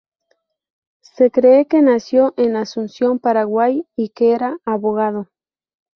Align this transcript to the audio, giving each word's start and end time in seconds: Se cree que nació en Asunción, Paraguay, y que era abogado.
Se 1.03 1.29
cree 1.29 1.67
que 1.67 1.83
nació 1.83 2.33
en 2.35 2.55
Asunción, 2.55 3.19
Paraguay, 3.19 3.85
y 3.95 4.09
que 4.09 4.31
era 4.31 4.57
abogado. 4.65 5.29